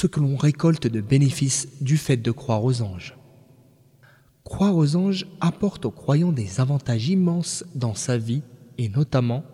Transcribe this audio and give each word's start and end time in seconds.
ce 0.00 0.06
que 0.06 0.18
l'on 0.18 0.36
récolte 0.36 0.86
de 0.86 1.02
bénéfices 1.02 1.68
du 1.82 1.98
fait 1.98 2.16
de 2.16 2.30
croire 2.30 2.64
aux 2.64 2.80
anges. 2.80 3.18
Croire 4.44 4.74
aux 4.74 4.96
anges 4.96 5.26
apporte 5.42 5.84
aux 5.84 5.90
croyants 5.90 6.32
des 6.32 6.58
avantages 6.58 7.10
immenses 7.10 7.66
dans 7.74 7.94
sa 7.94 8.16
vie 8.16 8.40
et 8.78 8.88
notamment, 8.88 9.44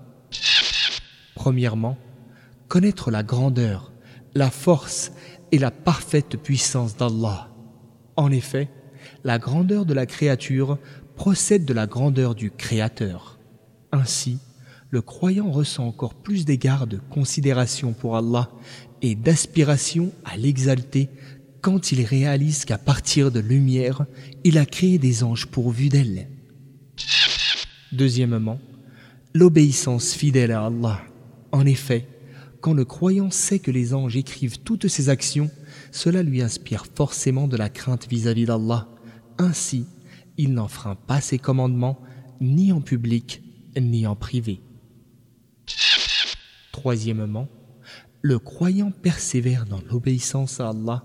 premièrement, 1.34 1.98
connaître 2.68 3.10
la 3.10 3.24
grandeur, 3.24 3.90
la 4.34 4.48
force 4.52 5.10
et 5.50 5.58
la 5.58 5.72
parfaite 5.72 6.36
puissance 6.36 6.96
d'Allah. 6.96 7.48
En 8.14 8.30
effet, 8.30 8.70
la 9.24 9.40
grandeur 9.40 9.84
de 9.84 9.94
la 9.94 10.06
créature 10.06 10.78
procède 11.16 11.64
de 11.64 11.74
la 11.74 11.88
grandeur 11.88 12.36
du 12.36 12.52
Créateur. 12.52 13.40
Ainsi, 13.90 14.38
le 14.90 15.02
croyant 15.02 15.50
ressent 15.50 15.86
encore 15.86 16.14
plus 16.14 16.44
d'égards 16.44 16.86
de 16.86 16.98
considération 17.10 17.92
pour 17.92 18.16
Allah 18.16 18.50
et 19.02 19.14
d'aspiration 19.14 20.12
à 20.24 20.36
l'exalter 20.36 21.08
quand 21.60 21.90
il 21.90 22.04
réalise 22.04 22.64
qu'à 22.64 22.78
partir 22.78 23.32
de 23.32 23.40
lumière, 23.40 24.06
il 24.44 24.56
a 24.56 24.66
créé 24.66 24.98
des 24.98 25.24
anges 25.24 25.46
pourvus 25.46 25.88
d'elle. 25.88 26.28
Deuxièmement, 27.90 28.60
l'obéissance 29.34 30.12
fidèle 30.12 30.52
à 30.52 30.66
Allah. 30.66 31.02
En 31.50 31.66
effet, 31.66 32.06
quand 32.60 32.72
le 32.72 32.84
croyant 32.84 33.30
sait 33.30 33.58
que 33.58 33.72
les 33.72 33.94
anges 33.94 34.16
écrivent 34.16 34.60
toutes 34.60 34.86
ses 34.86 35.08
actions, 35.08 35.50
cela 35.90 36.22
lui 36.22 36.40
inspire 36.40 36.86
forcément 36.94 37.48
de 37.48 37.56
la 37.56 37.68
crainte 37.68 38.08
vis-à-vis 38.08 38.44
d'Allah. 38.44 38.88
Ainsi, 39.38 39.86
il 40.38 40.52
n'enfreint 40.52 40.94
pas 40.94 41.20
ses 41.20 41.38
commandements, 41.38 41.98
ni 42.40 42.70
en 42.72 42.80
public, 42.80 43.42
ni 43.80 44.06
en 44.06 44.14
privé. 44.14 44.60
Troisièmement, 46.86 47.48
le 48.22 48.38
croyant 48.38 48.92
persévère 48.92 49.66
dans 49.66 49.80
l'obéissance 49.90 50.60
à 50.60 50.68
Allah 50.68 51.02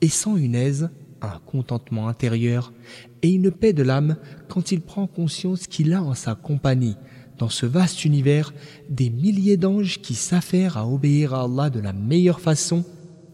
et 0.00 0.08
sent 0.08 0.38
une 0.38 0.54
aise, 0.54 0.88
un 1.20 1.38
contentement 1.44 2.08
intérieur 2.08 2.72
et 3.20 3.28
une 3.28 3.50
paix 3.50 3.74
de 3.74 3.82
l'âme 3.82 4.16
quand 4.48 4.72
il 4.72 4.80
prend 4.80 5.06
conscience 5.06 5.66
qu'il 5.66 5.92
a 5.92 6.02
en 6.02 6.14
sa 6.14 6.34
compagnie, 6.34 6.96
dans 7.36 7.50
ce 7.50 7.66
vaste 7.66 8.06
univers, 8.06 8.54
des 8.88 9.10
milliers 9.10 9.58
d'anges 9.58 10.00
qui 10.00 10.14
s'affairent 10.14 10.78
à 10.78 10.88
obéir 10.88 11.34
à 11.34 11.42
Allah 11.42 11.68
de 11.68 11.80
la 11.80 11.92
meilleure 11.92 12.40
façon 12.40 12.86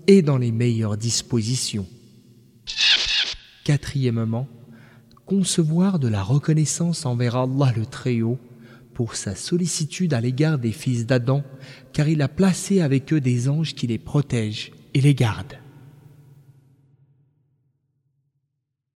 et 0.09 0.21
dans 0.21 0.39
les 0.39 0.51
meilleures 0.51 0.97
dispositions. 0.97 1.87
Quatrièmement, 3.63 4.49
concevoir 5.27 6.01
de 6.01 6.09
la 6.09 6.25
reconnaissance 6.25 7.07
envers 7.07 7.37
Allah 7.37 7.73
le 7.77 7.87
Très-Haut 7.87 8.41
pour 8.95 9.17
sa 9.17 9.35
sollicitude 9.35 10.15
à 10.15 10.21
l'égard 10.21 10.59
des 10.59 10.73
fils 10.73 11.05
d'Adam, 11.07 11.43
car 11.93 12.09
il 12.09 12.23
a 12.23 12.29
placé 12.29 12.81
avec 12.81 13.13
eux 13.13 13.21
des 13.21 13.49
anges 13.49 13.75
qui 13.75 13.87
les 13.87 13.99
protègent 13.99 14.73
et 14.95 15.01
les 15.01 15.15
gardent. 15.15 15.59